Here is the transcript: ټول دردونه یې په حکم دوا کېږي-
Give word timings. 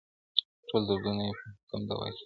ټول 0.67 0.81
دردونه 0.89 1.21
یې 1.27 1.33
په 1.39 1.45
حکم 1.59 1.81
دوا 1.89 2.07
کېږي- 2.09 2.19